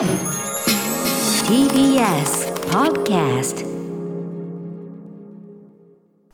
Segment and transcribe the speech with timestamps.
[0.00, 0.08] TBS
[2.70, 3.66] Podcast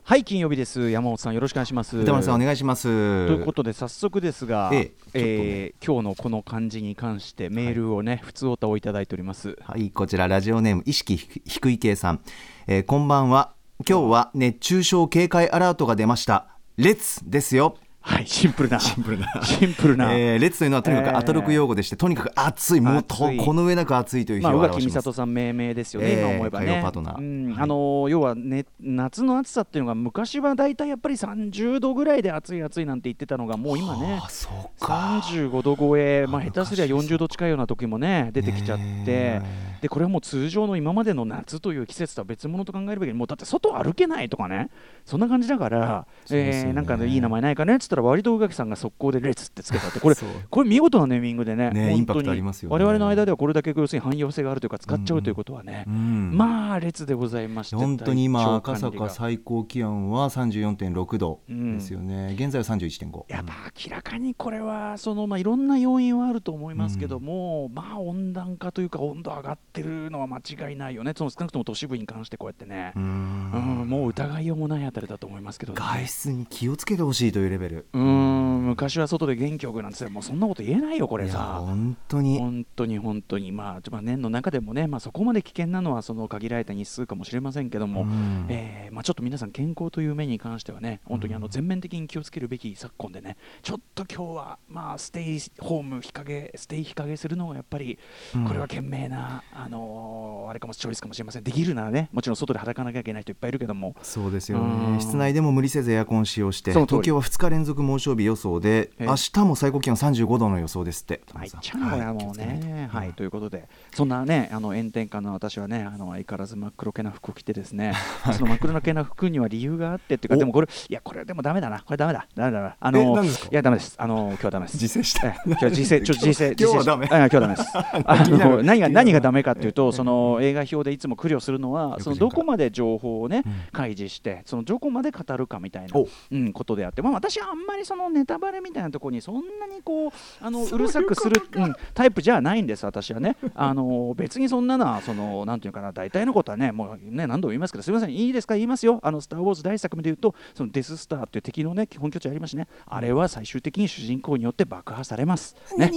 [0.03, 2.83] はい金曜日です山本さんよろしくお願いします歌丸さんお願いします。
[3.27, 12.21] ということで早速ですが、えええー今日のこの漢字に関してメールをね、普通おたをいただいておりますはい、こちらラジオネーム意識低い系さん、
[12.67, 13.53] えーこんばんは。
[13.85, 16.47] 今日は熱中症警戒アラートが出ました。
[16.77, 17.75] 列ですよ。
[18.07, 18.25] はい。
[18.25, 18.79] シンプルな。
[18.79, 19.27] シンプルな。
[19.43, 21.17] シンプルな、えー列というのはとにかくえー。
[21.17, 25.03] アトロク用語でして、とにかく暑い、もうとこの上なく暑いという日まあ、を宇垣美表します。
[25.03, 26.79] 里さん命名ですよね、えー今思えばね。
[26.81, 27.51] パートナーうん。
[27.53, 27.63] はい。
[27.63, 34.21] あのー要は、ね、夏の暑さっていうのが昔は大体やっぱり30度ぐらいで暑い暑いなんて言ってたのがもう今ね。
[34.23, 35.21] あ、そうか。
[35.21, 38.83] 35度超え、まあ、下手すりゃ40度近いような時もね出てきちゃって。
[38.83, 43.13] ねでこれはもう通常の今までの夏という季節とは別物と考えるべき。
[43.13, 44.69] もうだって外歩けないとかね。
[45.05, 47.75] そんな感じだから、ねえーなんかいい名前ないかね？
[47.75, 49.99] っつったら割と宇垣さんが速攻でレッツってつけたって。
[49.99, 50.15] これ
[50.49, 51.71] これ見事なネーミングでね
[52.05, 56.31] 本当に我々の間ではこれだけ要するに汎用性があるというか使っちゃうということはね、うん。
[56.35, 62.35] まあ列でございまして本当に今赤坂最高気温は34.6度ですよね。
[62.37, 63.25] 現在は31.5。
[63.27, 63.53] やっぱ
[63.85, 75.79] 明らかにこれはその、まあ、いろんな要因はあると思いますけども、まあ温暖化というか温度上がってるのは間違いないよねその少なくとも都市部に関してこうやってねう、んうんもう疑いようもないあたりだと思いますけどね。
[75.79, 77.85] 外出に気をつけてほしいというレベル。
[77.93, 81.59] うん昔は外で元気よくなんてもうそんなこと言えないよこれさ。
[81.61, 82.37] 本当に。
[82.39, 97.97] 本当に本当に、まあ、まあ年の中でもね、まあ、そこまで危険なのはその限られた日数かもしれませんけども、うんえーまあ、ちょっと皆さん健康という面に関してはね本当にあの全面的に気をつけるべき昨今でねちょっと今日は、まあ、ステイホーム日陰ステイ日陰するのがやっぱり
[98.35, 101.43] うんこれは賢明な、あのーあれかもチョイスかもしれません。
[101.43, 103.95] できるならねもちろん外で働かなきゃいけない人いっぱいいるけども。
[104.01, 104.93] そうですようん。
[104.93, 105.01] ね。
[105.01, 109.05] 室内でも無理せずエアコン使用して、東京は2日連続猛暑日予想で、ええ。
[109.05, 111.21] 明日も最高気温35度の予想ですって。
[111.33, 112.87] 入っちゃうのこれはもう気をつけない。
[112.87, 117.93] はい、ということで、そんなね、あの炎天下の私はね、あの相変わらず真っ黒けな服を着てですね、
[118.33, 120.37] その真っ黒けな服には理由があってっていうか、お。
[120.37, 122.77] でもこれ、いや、これでもダメだな、これダメだ、ダメだ、ダメだ。
[122.79, 123.95] あえの、いや、ダメです。
[123.97, 124.75] あの、今日はダメです。
[124.75, 125.27] 自制した。
[125.27, 128.63] え今日は自制、ちょっと自制、今日はダメ自制しあ今日はダメです。
[128.63, 143.37] 何が何がダメかっていうえと、その映画表でいつも苦慮するのは、そのどこまで情報をねうん、開示して、そのどこまで語るかみたいなお、うん、ことであって、まあ、私はあんまりそのネタバレみたいなところにそんなにこうあのうるさくする、うん、タイプじゃないんです、私はね。
[143.53, 148.99] あの別にそんなのはそのなんていうかな大体のことはねもうね何度も言いますけどすみませんいいですか言いますよ。
[149.03, 152.67] あのスターウォーズ大作目で言うとそのデススターっていう敵のね本拠地ありますしね。
[152.85, 155.55] あれは最終的に主人公によって爆破されます。
[155.77, 155.91] ね。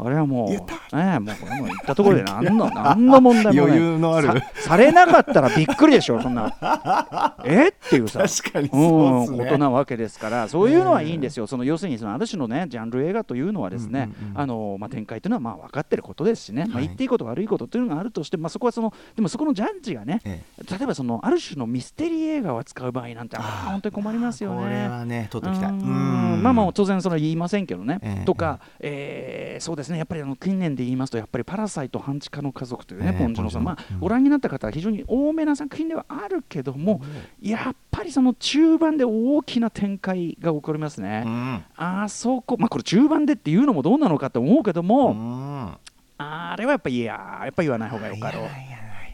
[0.00, 0.48] これはもう、
[0.96, 3.62] ねもうこれもう言ったところで 何の何の問題も。
[3.62, 4.28] 余裕のある。
[4.28, 6.54] さされなかったらびっくりでしょ、そんな。
[7.44, 7.68] え？
[7.68, 8.20] っていうさ。
[8.20, 8.76] 確かにう
[9.22, 24.62] ん、そうねことなわけですから、そういうのはいいんですよ、その要するにそのある種のね、ジャンル映画というのはですね、うんうんうんあのまあ、展開というのはまあ分かってることですしね、まあ、はい言っていいこと、悪いことというのがあるとして、まあ、そこはその、でもそこのジャッジがね、え例えばそのある種のミステリー映画を扱う場合なんて、あー本当に困りますよね。
[24.62, 25.68] これはね、取っておきた。
[25.68, 25.72] い。
[25.72, 28.24] まあまあ当然それは言いませんけどね、ええ。
[28.24, 29.98] とか、えーそうですね。
[29.98, 37.00] やっぱりあの近年で言いますとやっぱり「パラサイト半地下の家族」というね、ええポンジュノさん、まあご覧になった方は非常に多めな作品ではあるけども、
[37.40, 41.24] やっぱりその中盤で大きな展開が起こりますね。
[41.26, 41.64] うん。
[41.76, 45.76] あそこ、まあ、これ中盤でっていうのもどうなのかと思うけども、うん。
[46.18, 48.48] あれはやっぱりいややっぱり言わない方がよかろう。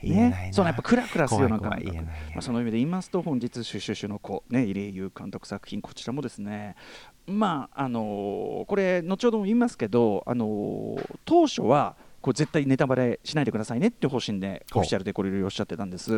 [0.02, 1.84] 言えないね、そのやっぱクラクラするような感覚。
[1.84, 2.34] 怖い怖い言えない言えない。
[2.34, 6.76] まあ、その意味で言いますと本日「シュシュシュの子」ね、入江優監督作品こちらもですね
[7.26, 16.16] まああのーこれ後ほども言いますけど、あのー当初はこれ絶対ネタバレしないでくださいねって方針でオフィシャルでこれおっしゃってたんです。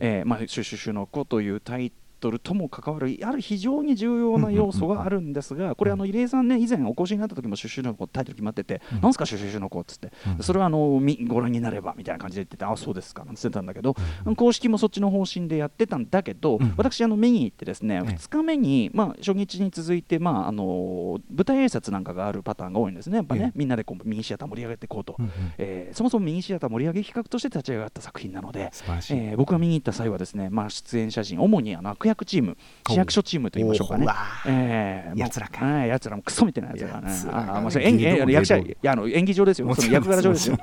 [0.00, 13.94] ええまあ、シュシュシュの子というタイトルとも関わるある非常に重要な要素があるんですが、これあの入江さんね以前お越しになった時もシュシュの子タイトル決まってて、うんなんすかシュシュシュの子っつって、うんそれはあのみご覧になればみたいな感じで言っててあそうですかなんて言ってたんだけど、
[14.36, 18.00] 公式もそっちの方針でやってたんだけど、うん私あの見に行ってですね、ええ。
[18.14, 23.16] 2日目にまあ初日に続いてまああの舞台挨拶なんかがあるパターンが多いんですね。
[23.16, 23.52] やっぱね、ええ。
[23.54, 25.16] みんなでこうミニシアター盛り上げていこうと、
[25.58, 28.70] えーそもそもミニシアター盛り上げ企画として立ち上がった作品なので。
[29.10, 32.56] えー僕が見に行った際はですね、まあ、出演者陣主にあの悪役チーム
[32.88, 34.06] 市役所チームと言いましょうかね。
[34.46, 35.08] えー。
[35.10, 35.64] もう奴らか。
[35.64, 37.08] はい奴らもクソみたいなやつらね。
[37.30, 39.74] あーまあ演技役者いやあの演技上ですよ。
[39.74, 40.58] その役柄上ですよ。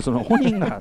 [0.00, 0.78] その本人が。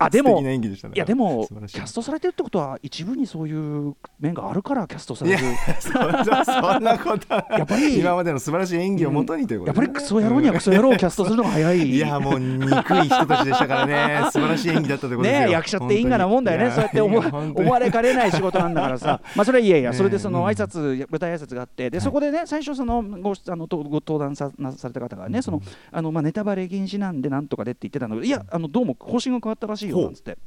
[0.00, 5.38] あで素もいやでもキャストされてるってことは一部にそういう面があるからキャストされる。
[5.80, 11.90] そんなそんなことはやっぱり今までの素晴らしい演技をもとにということやっぱりクソ野郎にはクソ野郎をキャストするのが早い。
[11.90, 14.30] いやもう憎い人たちでしたからね。
[14.30, 15.46] 素晴らしい演技だったということですよ。
[15.46, 19.20] ね役者って因果なもんだよね、そうやって思われかねない仕事なんだからさ。
[19.36, 19.78] まあそれはいや。
[19.78, 25.60] いやそれでそのうん挨拶舞台挨拶があってでそこでね最初そのごあのとご登壇さなされた方がねその
[25.92, 30.38] あのまあネタバレ禁止なんでなんとかでって言ってたのでいやあのどうも方針が変わったらしいよなんつって。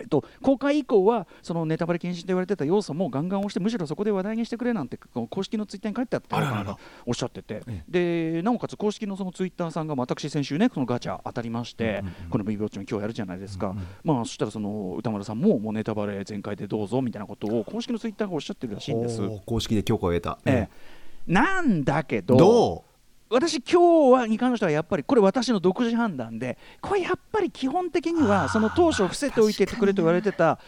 [0.00, 6.58] えっと、公開以降はそのネタバレ禁止と言われてた要素もガンガン押してむしろそこで話題にしてくれなんて公式のツイッターに書いてあったあららら。
[6.58, 7.62] 方がおっしゃってて。
[7.88, 13.74] でなおかつ公式のそのツイッターさんが私先週ねこのガチャ当たりまして、この B ウォッチも今日やるじゃないですか、
[14.04, 19.20] まあそしたらその歌丸さんももうネタバレ全開でどうぞみたいなことを公式のツイッターがおっしゃってるらしいんです。
[19.46, 21.32] 公式で許可を得た、ええ。
[21.32, 22.84] なんだけどど
[23.30, 30.58] 私今日はに関してはやっぱりこれ私の独自判断でこれやっぱり基本的にはその当初伏せておいてくれと言われてた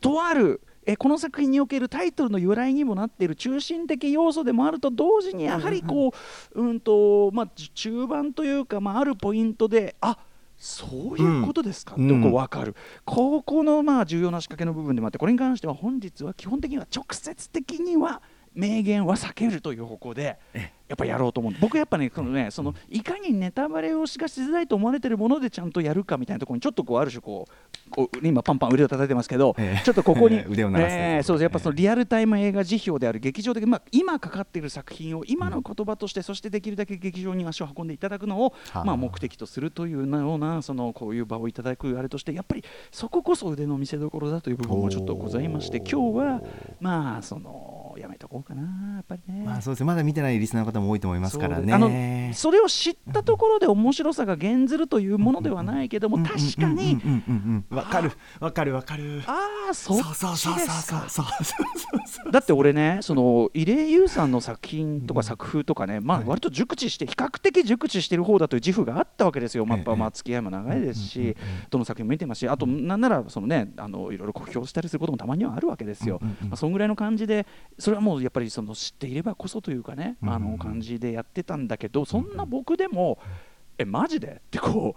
[0.00, 6.14] とあるえこの作品におけるタイトルの由来にもなっている中心的要素でもあると同時にやはりこ
[6.54, 10.18] ううんとまあ中盤というかまああるポイントであ
[10.56, 12.06] そういうことですか、うん。
[12.06, 12.74] ってこう分かる、
[13.04, 18.22] ここのまあ重要な仕掛けの部分でもあってこれに関しては本日は基本的には直接的には
[18.54, 20.36] 明言は避けるという方向で
[20.88, 29.84] やっぱやろうと思う僕やっぱねそのねそのいかにネタバレをしかしづらいと思われてるものでちゃんとやるかみたいなところにちょっとこうある種こうこう今パンパン腕を叩いてますけど、ええ。
[29.84, 38.84] ちょっとここに 腕を鳴らすええそうやっぱそのリアルタイム映画辞表である劇場的、まあ、今かかっている作品を今の言葉として、そしてできるだけ劇場に足を運んでいただくのを、はあ。
[38.84, 46.42] まあ、目的とするというようなそのこういう場をいただくあれとしてやっぱりそここそ腕の見せ所だという部分もちょっとございまして今日は
[46.80, 48.62] まあそのやめとこうかな
[48.96, 49.44] やっぱりね。
[49.44, 49.86] まあそうですね。
[49.86, 51.72] まだ見てないリスナーの方も多いと思いますからね。
[51.72, 51.88] あの
[52.34, 57.00] それを知ったところで面白さが減ずるというものではないけども確かに
[57.70, 58.12] わかる。
[58.40, 59.22] わかるわかる。
[59.26, 61.30] ああそうそうそうそうそう
[62.06, 62.32] そう。
[62.32, 71.36] だって俺ねその入江優さんの作品とか作風とかね、まあ、割と熟知して比較的熟知してる方だという自負があったわけですよ、まあやっぱまあ付き合いも長いですし、
[71.70, 72.48] どの作品も見てますし。
[72.48, 77.46] あとなんならそのねあのいろいろ酷評したりすることもたまにはあるわけですよ、まあ、そんぐらいの感じで
[77.78, 83.18] それはもうやっぱりその知っていればこそというかね、あの感じでやってたんだけどそんな僕でも、
[83.80, 84.26] えマジで？
[84.26, 84.94] ってこ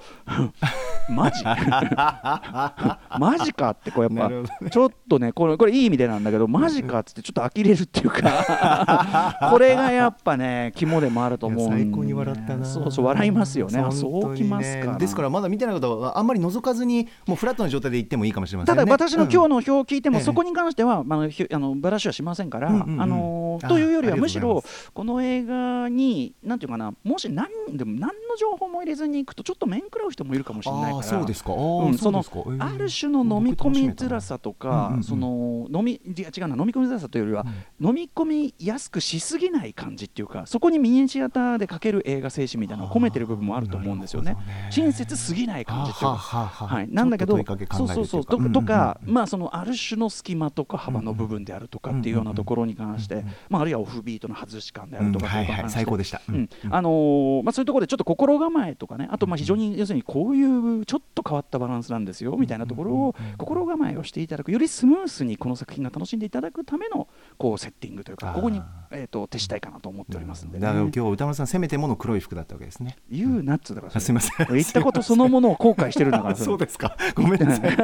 [1.10, 1.44] う マジ？
[1.46, 3.72] マジか？
[3.72, 7.00] ってこうやっぱちょっとねこれこれいい意味でなんだけどマジか？
[7.00, 12.66] っつってちょっと呆れるっていうか これがやっぱね肝でもあると思うんで最高に笑ったな。
[12.66, 13.80] そうそう笑いますよね。
[13.80, 18.80] あ本そうきますかですからまだ見てない方はあんまり覗かずにもうフラットな状態で行ってもいいかもしれませんね。
[18.82, 23.02] ただ私の今日の表を聞いても、ええそこに関しては、まあ、ひあのバラシはしませんから、うんうんうん。
[23.02, 24.64] あのあというよりはむしろ
[24.94, 31.04] この映画になんていうかなもし何でも何の情報も入れずに行くとちょっと面食らう人もいるかもしれないから。
[31.04, 31.52] そうですか。
[31.52, 32.24] あうんーその
[32.60, 37.46] ある種の飲み込みづらさとか、その飲みいや違うな飲み込みづらさというよりは、
[37.80, 44.38] 飲み込みやすくしすぎない感じっていうかそこにミニシアターでかける映画精神みたいなのを込めてる部分もあると思うんですよね。
[44.70, 46.86] 親切すぎない感じっていうか。
[46.90, 47.38] なんだけど
[47.72, 48.26] そうそうそう。
[48.26, 56.22] ととか、まあそのある種の隙間とか幅の部分であるとかっていうようなところに関して、まああるいはオフビートの外し感であるとかうんはいはい最高でした。
[56.70, 68.62] あのーまあそういうところでちょっと心構えとかねあとまあ非常に要するにこういうちょっと変わったバランスなんですよみたいなところを心構えをしていただくよりスムースにこの作品が楽しんでいただくためのこうセッティングというかここに
[68.92, 72.98] えっと徹したいかなと思っておりますんで、ね、だから今日歌丸さんせめてもの黒い服だったわけですね。
[73.10, 74.48] 言うなっつうだからすいません。
[74.52, 77.78] 言ったことそのものを後悔してるんだからあそうですかごめんなさい。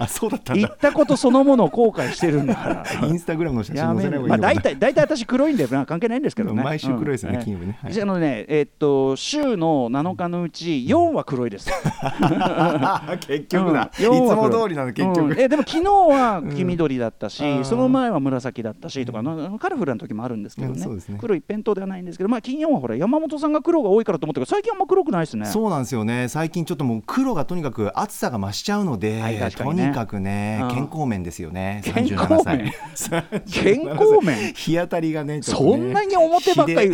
[0.00, 3.06] あそうだった言ったことそのものを後悔してるんだから。
[3.06, 6.62] インスタグラムの写真載せない方がいいのかな体大体私黒いんでまあ関係ないんですけどね。
[6.62, 7.44] 毎週黒いですよねうん。
[7.44, 7.78] 金曜日ね。
[7.80, 8.02] はい。
[8.02, 11.70] あのねえーっと週の7日のうち4は黒いです。
[13.26, 14.06] 結局だ、うんい。
[14.06, 15.40] つ4はも通りなの結局、うん。
[15.40, 17.64] えでも昨日は黄緑だったし、うん。
[17.64, 21.18] その前は紫だったしとか、なカラフルな時もあるんですけどね,、ね。
[21.18, 25.46] 黒一辺倒ではないんですけどまあ金曜はほら山本さんが黒が多いからと思ったけど最近あんま黒くないですね。
[25.46, 26.28] そうなんですよね。
[26.28, 29.50] 最近ちょっともう黒がとにかく暑さが増しちゃうので、はいね。
[29.50, 30.68] とにかくね、うん。
[30.74, 31.82] 健康面ですよね。
[31.84, 34.52] 健康37歳面37健康面？
[34.54, 36.92] 日当たりがねちょっとそねんなに表ばっかり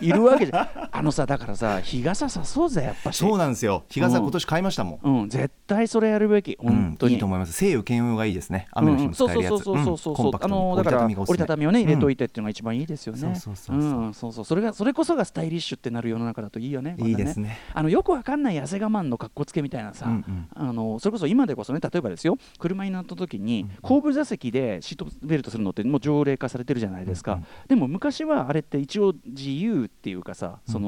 [0.00, 3.18] いるわけじゃんあのさだからさ日傘さそうぜやっぱし。
[3.18, 3.84] そうなんですよ。
[3.90, 4.22] 日傘うん。
[4.22, 7.14] 今年買いましたもん、うん、絶対それやるべき、本当に。
[7.14, 7.52] いいと思います。
[7.52, 8.66] 西洋兼用がいいですね。
[8.72, 9.60] 雨の日も使えるやつ、うん。
[9.60, 13.20] そうそうそうそうそう、あのだから折りたたみをね入れといてっていうのが一番いいですよね。
[13.20, 14.04] そうそうそうそう。
[14.06, 14.14] ん。
[14.14, 14.44] そうそう。
[14.46, 16.96] それがそれこそがスタイリッシュってなる世の中だといいよね。
[16.98, 17.58] またいいですね。
[17.74, 20.48] あのよくわかんない痩せ我慢の格好つけみたいなさ、うんうん。
[20.54, 27.34] あのそれこそ今でこそね例えばですよ車に乗った時に後部座席でシートベルトするのってもう条例化されてるじゃないですか。
[27.34, 27.46] うんうん。
[27.68, 30.85] でも昔はあれって一応自由っていうかさその、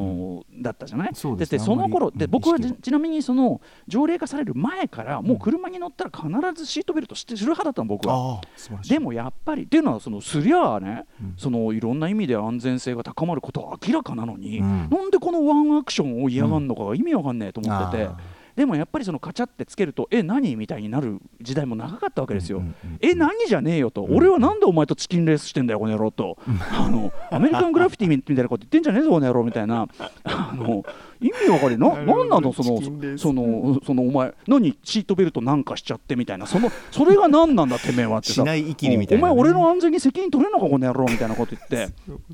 [0.61, 1.11] だったじゃない？
[1.15, 8.41] そうですねでその頃で僕はちちなみにその条例化される前からもう車に乗ったら必ずシートベルトしてする派だったの僕は。
[8.89, 18.17] でもやっぱりっていうのはそのすりゃあね、うんそのいろんな意味で安全性が高まることは明らかなのに、うんなんでこのワンアクションを嫌がるのかが意味わかんねえと思っててあ。
[18.59, 26.37] でもやっぱりそのカチャってつけるとえ何みたいになる時代も長かったわけですよ、うんうんうんえ何じゃねえよと、俺はなんでお前とチキンレースしてんだよこの野郎と、
[26.73, 29.87] あの アメリカングラフィティみたいなこと言ってんじゃねえぞこの野郎みたいな。
[30.25, 30.85] あの
[31.21, 32.53] 意味わかりななんなの？
[32.53, 32.81] その
[33.17, 34.35] そのそのお前。
[34.47, 34.79] 何？
[34.85, 36.47] シートベルトなんかしちゃってみたいな。
[36.47, 38.35] そのそれが何なんだてめえはってさ。
[38.35, 39.33] しないイキリみたいなね。
[39.33, 41.93] お前俺の安全に責任取れんのかこの野郎みたいなこと言って、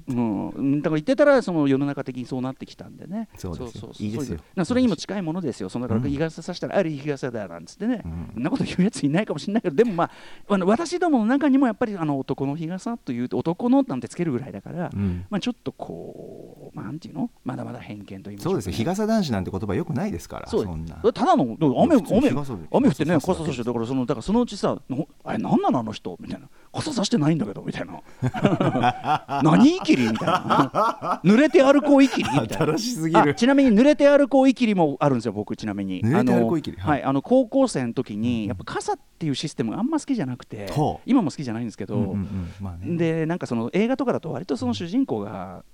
[0.09, 3.29] うん、だから言ってたらその世の中的にそうなってきたんでね。
[3.37, 3.81] そうですよ。
[3.81, 4.39] そういいですよ。
[4.39, 5.69] それそれにも近いものですよ。
[5.69, 8.31] そのだから日傘さしたらあれ日傘だなんつってね、うん。
[8.35, 9.77] そんなこと言うやついないかもしれないけど。
[9.77, 10.11] でもまあ
[10.49, 15.27] あの私どもの中にもやっぱりあの男の日傘という男のなんてつけるぐらいだから、うん。
[15.31, 17.31] まあ、ちょっとこう、まあ、なんていうの？
[17.45, 18.57] まだまだ偏見と言いましょか。
[18.57, 20.97] ねそうですよ日傘男子なんて言葉よくないですからそんな。
[20.97, 26.17] ただの雨雨雨降ってね日傘差してだからそのだからそのうちさのあれ何なのあの人？
[26.21, 26.49] みたいな。
[26.73, 28.03] 傘さしてないんだけどみたいな。
[29.43, 31.21] 何イキリみたいな。
[31.25, 32.31] 濡れて歩こうイキリ？
[32.41, 32.77] みたいな。
[32.77, 33.31] 新しすぎる。
[33.31, 36.03] あちなみに濡れて歩こうイキリもあるんですよ僕ちなみに。
[36.03, 36.77] 濡れて歩こうイキリ？
[36.79, 36.85] はい。
[36.85, 40.73] あのはいあの高校生の時にやっぱ傘っていうシステムがあんま好きじゃなくて
[41.07, 42.49] 今も好きじゃないんですけど、うんうんうん。
[42.61, 42.97] まあね。
[42.97, 45.65] でなんかその映画とかだと割とその主人公が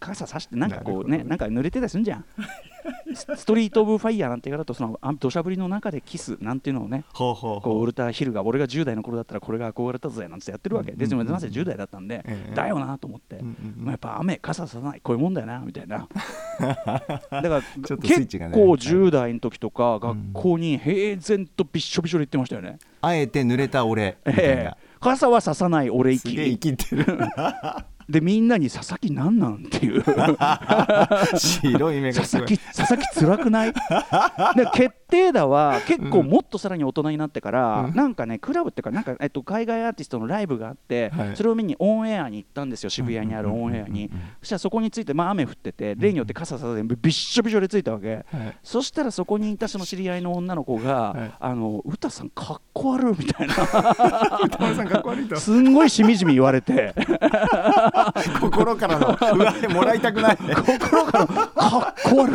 [0.00, 2.24] 傘さしてなんかこうねなんか濡れてたりすんじゃん。
[3.14, 11.26] ス ストリート・オブ・ファイヤーなんて映画だとそのあ土砂降りの中でキスなんていうのをねこうウルターヒルが俺が10代の頃だったらこれが憧れたぜなんてやってるわけでうんうんうん。
[11.26, 13.36] もなぜ10代だったんでええだよなと思って。
[13.36, 13.84] うんうんうん。
[13.84, 16.08] まあやっぱ雨傘ささないこういうもんだよなみたいな。
[16.58, 22.78] だからちょっとスイッ結構10代の時とか学校に平然とびっしょびしょで言ってましたよね。
[23.02, 24.70] あえて濡れた俺みたいえな。
[24.70, 27.06] え傘はささない俺すげえ息生きてる
[28.10, 30.02] でみんなに佐々木なんなんっていう。
[31.38, 33.72] 白い目が佐々木辛くない？
[34.56, 37.94] で決定打は結構もっとさらに大人になってから、うん。
[37.94, 41.36] なんかねクラブっていうかなんか、えっと、海外アーティストのライブがあって、はい。
[41.36, 48.24] それを見にオンエアに行ったんですよ渋谷にあるオンエアに、そしたらそこについて、まあ、雨降ってて例によって傘ささずにびっしょびしょでついたわけ、はい。
[48.62, 51.32] そしたらそこにいたその知り合いの女の子が「はい。
[51.38, 53.54] あの歌さんかっこ悪い」みたいな。
[55.36, 56.94] すんごいしみじみ言われて。
[58.40, 59.18] 心からの
[59.74, 62.32] もらいたくない心からかっこ悪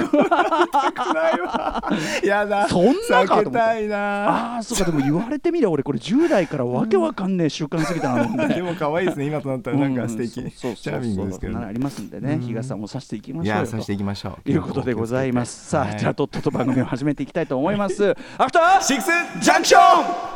[2.24, 3.50] い やだ そんなかと思って。
[3.50, 4.56] 避けたいな。
[4.56, 8.54] ああそうかでも言われてみりゃ俺これ10代からわけわかんねえ習慣すぎたなと思って。
[8.56, 9.78] でも可愛いですね今となったら。
[9.78, 12.40] なんか素敵、うんそうチャーミングですけどありますんでね、うん。
[12.42, 13.70] 日傘もさしていきましょうよと。
[13.70, 14.44] いやさせていきましょう。
[14.44, 15.70] ということでございます。
[15.70, 16.00] さあ、はい。
[16.00, 18.16] じゃあとっとと番組を始めていきたいと思います。
[18.38, 20.36] アフターシックスジャンクション。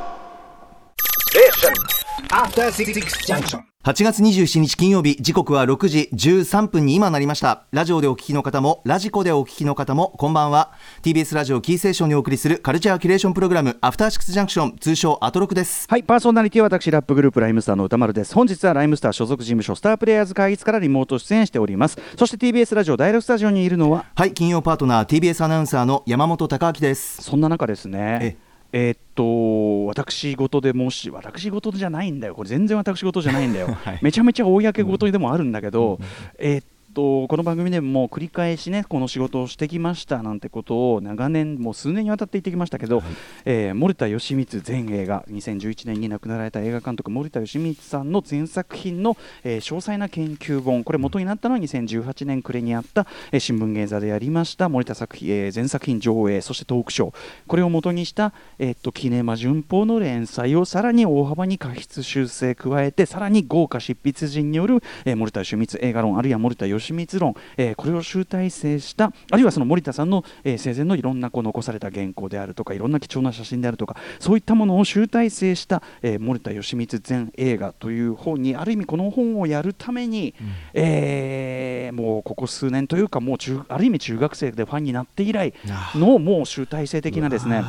[2.31, 2.93] After Six
[3.27, 3.68] Junction.
[3.89, 7.63] 8月27日金曜日時刻は6時13分に今なりました。
[7.71, 10.73] ラジオでお聞きの方もラジコでお聞きの方もこんばんは。
[11.01, 15.87] TBS ラジオキーセーションにお送りするカルチャーキュレーションプログラムアフターシックスジャンクション通称アトロクです。
[15.89, 18.35] はいパーソナリティは私ラップグループライムスターの歌丸です。
[18.35, 21.97] 本日はライムスター所属事務所スタープレイヤーズ会議室からリモート出演しております。
[22.15, 27.23] そして TBS ラジオ第6スタジオにいるのははい金曜パートナー TBS アナウンサーの山本貴明です。
[27.23, 28.37] そんな中ですね
[28.71, 32.35] ええーっと私事でもし私事じゃないんだよ。
[32.35, 33.99] これ全然私事じゃないんだよ、 はい。
[34.01, 35.99] めちゃめちゃ公事でもあるんだけど、
[36.37, 43.03] えーっとこの番組でも繰り返しねこの仕事をしてきましたなんてことを長年もう数年にわたって言ってきましたけど、
[43.45, 57.13] えー森田義満前映画2011年に亡くなられた映画監督森田義満さんの全作品の、えー詳細な研究本これ元になったのは2018年暮れにあった、えー新聞芸座でやりました森田作品、えー全作品上映そしてトークショー。
[57.47, 80.33] これを元にした、えーっとキネマ旬報の連載をさらに大幅に過失修正加えてさらに豪華執筆陣による、えー森田義満映画論あるいは森田義満論、えーこれを集大成したあるいはその森田さんの、えー生前のいろんなこう残された原稿であるとかいろんな貴重な写真であるとかそういったものを集大成した、えー森田義満全映画という本にある意味この本をやるために、
[80.73, 85.53] えーもうここ数年というかもう中ある意味中学生でファンになって以来
[85.95, 87.63] のもう集大成的なですね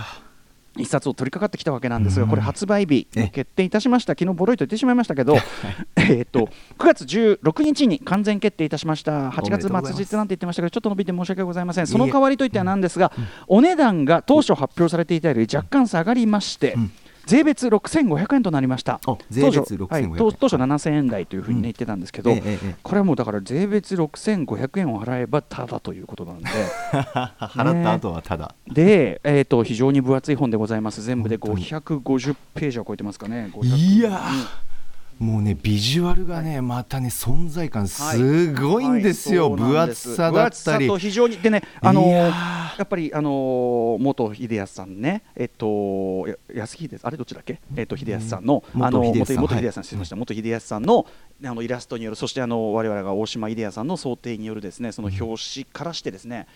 [0.77, 4.13] 一冊を取り掛かってきたわけなんですが、これ発売日え決定いたしました。
[4.13, 5.37] 昨日ボロいと言ってしまいましたけど、
[5.97, 6.49] えーっと
[6.79, 9.31] 9月16日に完全決定いたしました。
[9.31, 11.87] 8おめでとうございます月末日なんて言ってましたけどちょっと伸びて申し訳ございません。
[11.87, 13.13] その代わりといってはなんですが、
[13.49, 16.91] お値段が当初発表されていたより若干下がりまして、ん
[17.27, 19.01] 税別6500円となりました。
[19.07, 22.35] あ税別当初はい6500当当初7000円台というふうに、ね言ってたんですけど、
[22.83, 26.49] これはもうだから税別6500円を払えばただということなんで。
[27.39, 31.03] 払った後はただ、で、えー、と非常に分厚い本でございます。
[31.03, 33.51] 全部で550ページは超えてますかね。
[33.53, 34.21] 500いや
[35.21, 39.61] もうねビジュアルがねまたね存在感すごいんですよ、はい。
[39.61, 40.89] そう分厚さだったり。
[40.99, 42.25] 非常にでねあのや
[42.79, 47.61] やっぱりあのー元秀康さんねえっとや安秀あれどっちだっけ？
[47.77, 48.83] えっと秀康さんの、うん。
[48.83, 49.85] あの元秀康さん。
[49.85, 51.05] 失礼しました、元秀康さんの
[51.45, 56.47] あのイラストによるそしてあの我々が大島秀康さんの想定によるですねその表紙からしてですね、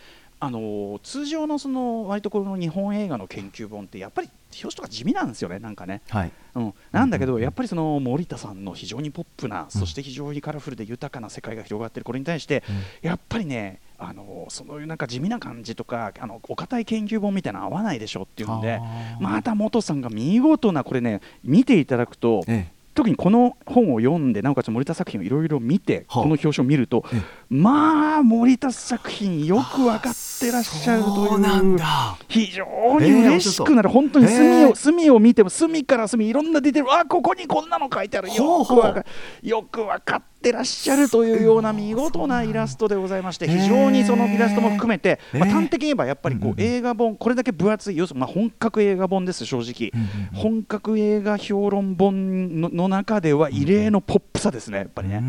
[0.40, 4.30] あの通常のその割とこの日本映画の研究本ってやっぱり
[4.62, 6.32] 表紙とか地味なんですよねなんかね、はい。
[6.54, 12.62] うん、なんだけどやっぱりその森田さんの非常にポップな、そして非常にカラフルで豊かな世界が広がってるこれに対して、
[13.02, 18.80] やっぱりねあのそういうなんか地味な感じとかあのお堅い研究本みたいなの合わないでしょっていうんで
[19.20, 26.22] また元さんが見事なこれね見ていただくと、え特にこの本を読んでなおかつ森田作品をいろいろ見てはあ。
[26.22, 27.20] この表紙を見るとえ。
[27.50, 32.16] まあ森田作品よく分かってらっしゃるとそうなんいうだ。
[32.28, 32.64] 非常
[33.00, 36.92] に嬉しくなる、本当に隅を隅を見ても隅から隅いろんなディテール。
[36.92, 38.34] あここにこんなの書いてあるよ。
[38.34, 39.04] くほうわか
[39.42, 49.90] よく分かってらっしゃるというような見事なイラストでございまして非常にそのイラストも含めて、まあ、端的に言えばやっぱりこう映画本これだけ分厚い要するにまあ本格映画本です正直、
[50.34, 55.20] 本格映画評論本のの中では異例のポップさですねやっぱりね。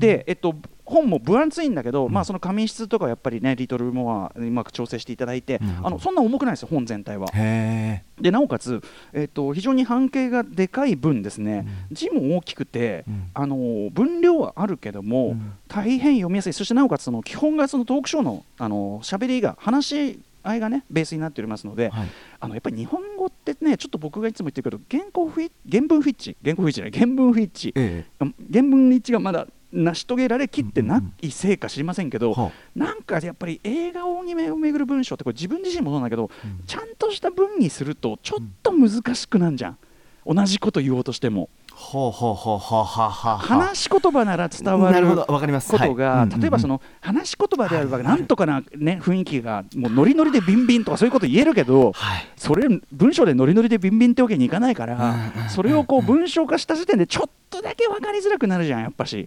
[0.00, 0.54] で、えっと、
[0.90, 7.28] 本も分厚いんだけど、まあ、その紙質とかやっぱりねリトルモアうまく調整していただいてあのそんな重くないですよ本全体は。
[7.32, 13.30] へでなおかつ、えっと、非常に半径がでかい分ですね、字も大きくて、うん。
[13.32, 13.56] あの
[13.90, 15.52] 分量はあるけども、うん。
[15.68, 16.52] 大変読みやすい。
[16.52, 22.08] そしてなおかつその基本がそのトークショーのあの喋りが話し合いがねベースになっておりますので、はい。
[22.40, 28.04] あのやっぱり日本語ってねちょっと僕がいつも言ってるけど原稿フィ原文フィッチ原稿フィッチじゃない原文フィッチ、え
[28.52, 36.64] 原文の一致がまだ成し遂げられきってないせいか知りませんけど、はなんかやっぱり映画をにめぐる文章ってこれ自分自身もそうなんだけど、うん。
[36.66, 39.78] ちゃんとした文にするとちょっと難しくなんじゃん。
[40.26, 41.48] 同じこと言おうとしても
[41.80, 45.72] ほうほうほうほうほうほう話し言葉なら伝わるなるほどわかります。
[45.72, 52.26] ことが、例えばその話し言葉である場合なんとかな、ね、雰囲気がもうノリノリでビンビンとかそういうこと言えるけど、はい。
[52.36, 55.14] それ文章でノリノリでビンビンってわけにいかないから、
[55.48, 59.26] それをこう文章化した時点でちょっとだけ分かりづらくなるじゃんやっぱし。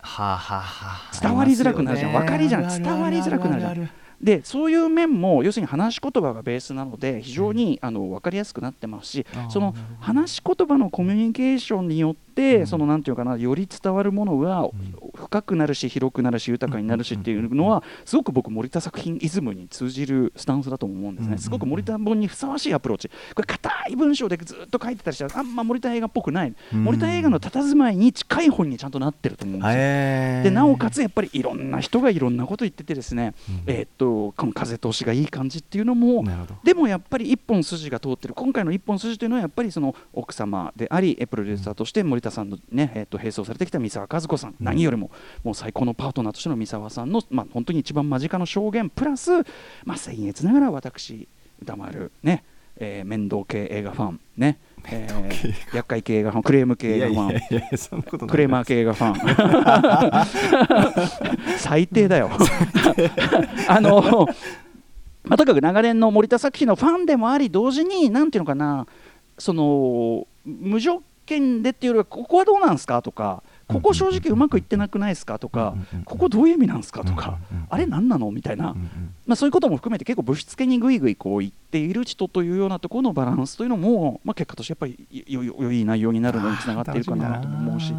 [1.22, 2.14] 伝わりづらくなるじゃん。
[2.14, 2.84] 分かりじゃん。
[2.84, 3.90] 伝わりづらくなるじゃん。
[4.22, 12.23] でそういう面も要するに話し言葉がベースなので非常に、あの分かりやすくなってますしその話し言葉のコミュニケーションによって、
[12.66, 14.68] そのなんていうかなより伝わるものが
[15.16, 21.38] 深くなるし広くなるし豊かになるしっていうのはすごく僕森田作品イズムに通じるスタンスだと思うんですね。
[21.38, 23.10] すごく森田本にふさわしいアプローチ。
[23.36, 26.54] これ硬い文章でずっと書いてたりしたらあんま森田映画っぽくない。
[26.74, 26.84] うん。
[26.84, 29.74] 森田映画の佇まいに近い本にちゃんとなってると思うんですよ。
[29.76, 30.44] へー。
[30.44, 33.34] でなおかつやっぱりいろんな人がいろんなこと言っててですね、
[33.68, 36.24] えーっとこの風通しがいい感じっていうのも
[36.64, 38.34] でもやっぱり一本筋が通ってる。
[38.34, 45.12] 今回の一本筋というのはやっぱりその奥様でありえプロデューサーとして森田さんのね、えーっと並走されてきた三沢和子さん、何よりも
[45.44, 49.32] もう最高のパートナーとしての三沢さんの、まあ、本当に一番間近の証言プラス、
[49.86, 51.28] まあ、僭越ながら私
[51.62, 52.44] 歌丸ね、
[52.78, 54.58] えー面倒系映画ファンね、
[54.90, 57.32] えー厄介系映画ファンクレーム系映画ファン
[58.28, 59.16] クレーマー系映画ファン。
[61.60, 62.30] 最低だよ。
[63.68, 64.28] あの、
[65.24, 68.86] まあ、とにかく長年の森田作品のファンでもあり同時になんていうのかな
[69.38, 73.02] その無条件でっていうよりはここはどうなんですか？
[73.02, 78.76] とかここ正直うまくいってなくないですかとかここどういう意味なんですかとかあれ何なのみたいな。
[79.26, 87.94] まあ、そういうことも含めて結構ぶしつけにぐいぐいこう言っている人というようなところのバランスというのも、まあ、結果としてやっぱりよよ良い内容になるのにつながっているかなと思うし。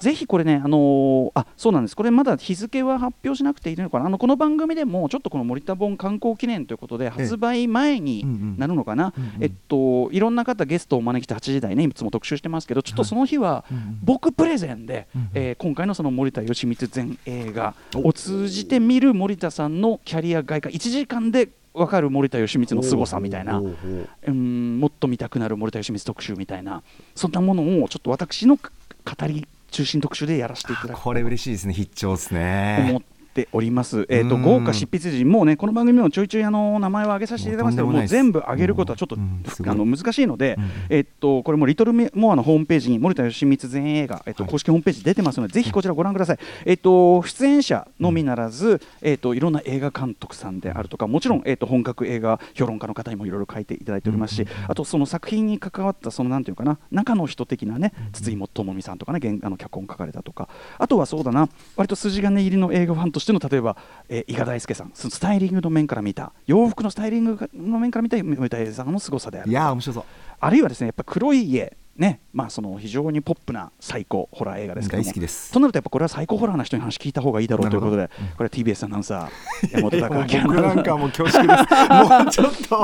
[0.00, 13.64] ぜひこれね、あのーあそうなんです、これまだ日付は発表しなくていいのかな、あのこの番組でもちょっとこの森田本観光記念ということで、発売前になるのかな、えっと、いろんな方、ゲストをお招きして8時台ね、いつも特集してますけど、ちょっとその日は
[14.02, 17.74] 僕プレゼンで、えー今回のその森田義満全映画。
[17.94, 23.58] を通じて見る森田さんのキャリア外貨、1時間で分かる森田義満の凄さみたいな。
[23.58, 26.82] うんもっと見たくなる森田義満特集みたいな。
[27.14, 31.00] そんなものをちょっと私の語り中心特集でやらせていただく。
[31.00, 31.74] これ嬉しいですね。
[31.74, 32.86] 必聴ですね。
[32.88, 33.02] 思っ
[33.36, 40.70] ております、えー、とうん豪華執筆陣もうねこの番組でもちょいちょいあの名前を挙げさせていただきますけどもう全部挙げることはちょっと、あの難しいので、うん。
[40.88, 44.52] えっとこれもリトルモアのホームページに森田義満全映画、えっとはい。
[44.52, 63.76] 公式ホームページ出てますのでぜひこちらご覧ください、えっと出演者のみならず、えっといろんな映画監督さんであるとかもちろん、えっと本格映画評論家の方にもいろいろ書いていただいておりますし、あとその作品に関わったそのなんていうかな中の人的なね筒井智美さんとかね原あの脚本書かれたとかあとはそうだな割と筋金入りの映画ファンとしての例えば、
[64.08, 69.50] えー伊賀大輔さんそのスタイリングの面から見た洋服のスタイリングの面から見た森田栄さんの凄さである。
[69.50, 70.04] いやー面白そう。
[70.38, 75.12] あるいはですねやっぱ黒い家ねまあその非常にポップな最高ホラー映画ですけども
[75.52, 81.74] となるとやっぱこれは最高ホラーな人に話聞いた方がいいだろうということで、これは TBS アナウンサー 山本明なんかもう恐縮です。
[81.88, 82.76] もうちょっと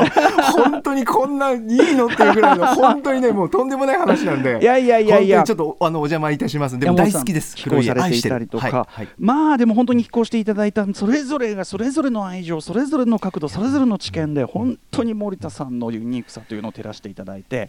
[0.52, 1.58] 本当にこんないい
[1.94, 4.58] のっていうぐらいの本当にねもうとんでもない話なんで。
[4.60, 6.78] いやいやいやいやちょっとあのお邪魔いたします。
[6.78, 7.54] でも大好きです。
[7.56, 17.68] 寄稿されていたりとか、はいはいまあでも本当に寄稿していただいたそれぞれがそれぞれの愛情それぞれの角度それぞれの知見で本当に森田さんのユニークさというのを照らしていただいて。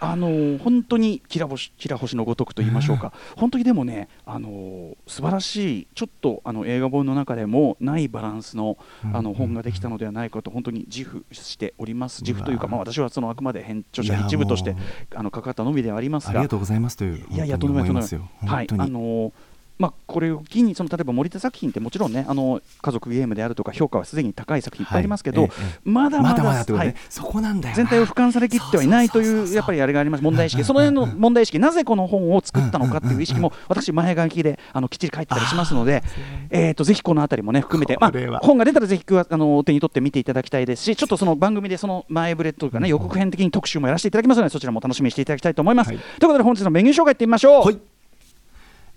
[0.00, 8.78] あの本当にきら星きら星のごとくと言いましょうか、本当にでもね、あの素晴らしい、ちょっとあの映画本の中でもないバランスの
[9.12, 14.80] あの本ができたのではないかと、本当に自負しております、自負というか、まあ、私はそのあくまで編著者一部としてもう。
[15.14, 16.30] あの関わったのみではありますが。
[16.30, 18.48] ありが、とうございますといういやいや、と本んでもない、当に思いますよ。
[18.48, 18.90] はい、あ本当に。
[18.90, 19.32] のー
[19.80, 26.88] まあ、これを機にその例えば森田作品ってもちろんねあの家族ゲームであるとか評価はすでに高い作品いっぱいありますけど、はいえまだまだはい。
[26.88, 26.96] ね。
[27.08, 27.76] そこなんだよな。
[27.76, 30.22] 全体を俯瞰されきってはいないといそうやっぱりあれがあります。
[30.22, 30.62] 問題意識。
[30.64, 36.02] その辺の問題意識なぜこの本を作ったのかっていう意識も私前書きであのきっちり書いてたりしますので
[36.50, 45.98] えーとぜひこのあたりもね含めてまあ本が出たらぜひあのお手に取って見ていただきたいですしちょっとその番組でその前触れというかね予告編的に特集もやらせていただきますのでそちらも楽しみにしていただきたいと思います、はい。
[45.98, 47.78] ということで本日のメニュー紹介いってみましょう、はい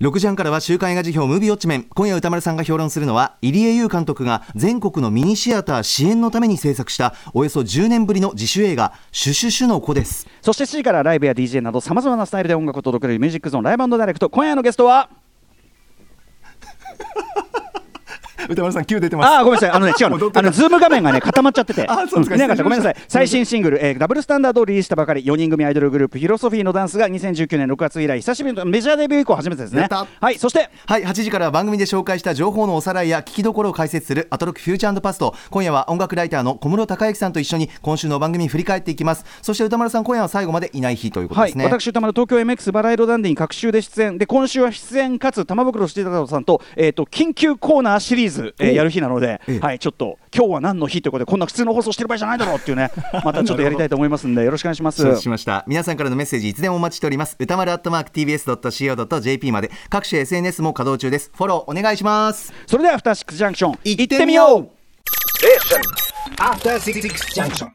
[0.04, 1.84] 6時半からは週刊映画辞表ムービーウォッチメン。
[1.84, 10.28] 今夜歌丸さんが評論するのは入江優監督が全国のミニシアター支援のために制作したおよそ10年ぶりの自主映画「シュシュシュの子」です。
[10.42, 14.30] そして7時からライブや DJ などさまざまなスタイルで音楽を届けるミュージックゾーンライブダイレクト。
[14.30, 15.10] 今夜のゲストは
[18.50, 19.30] 宇多丸さん Q 出てます。
[19.30, 19.72] ああごめんなさい。
[19.72, 20.32] あのね違うの。
[20.34, 21.86] あのズーム画面がね 固まっちゃってて。
[21.88, 22.36] あそうですか。
[22.36, 22.96] 見なかったごめんなさい。
[23.08, 29.88] 最新シングル、えーダブルスタンダードをリリースしたばかり4人組アイドルグループフィロソフィーのダンスが2019年6月以来久しぶりのメジャーデビュー以降初めてですね。
[30.20, 30.70] はいそして。
[30.86, 35.36] はい8時からは番組で紹介した情報のおさらいや聞きどころを解説するアトロクフューチャーパスト。
[35.50, 39.26] 今夜は音楽ライターの小室敬幸さんと一緒に今週の番組振り返っていきます。
[39.42, 44.18] そして宇多丸さん今夜は最後までいない日ということはい、ですね、私宇多丸東京 MX バラ色ダンディに隔週で出演。
[44.18, 49.60] で今週は出演かつ玉袋筋太郎さんと,、えー、と緊急コーナーシリーズ、えーおやる日なので、ええ。
[49.60, 52.92] はい、ちょっと今日は何の日ということでこんな普通の放送してる場合じゃないだろうっていうね
[53.24, 55.20] またちょっとやりたいと思いますんでよろしくお願いします。
[55.20, 55.64] しました。
[55.68, 57.36] 皆さんからのメッセージいつでもお待ちしております。
[57.40, 59.72] 歌丸アットマーク TBS.CO.JP まで。
[59.90, 61.32] 各種 SNS も稼働中です。
[61.36, 62.54] フォローお願いします。
[62.68, 64.62] それではアフターシックスジャンクション行ってみよう。
[64.62, 64.70] う。
[66.38, 67.02] After Six
[67.36, 67.70] Junction.